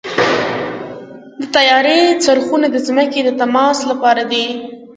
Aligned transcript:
د 1.39 1.41
طیارې 1.55 1.99
څرخونه 2.23 2.67
د 2.71 2.77
ځمکې 2.87 3.19
د 3.23 3.29
تماس 3.39 3.77
لپاره 3.89 4.23
دي. 4.31 4.45